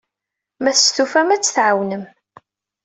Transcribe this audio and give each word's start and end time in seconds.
Ma 0.61 0.71
testufam, 0.77 1.29
ad 1.31 1.41
t-tɛawnem. 1.43 2.03